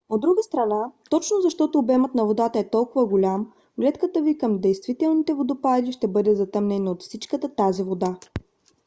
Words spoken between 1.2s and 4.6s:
защото обемът на водата е толкова голям гледката ви към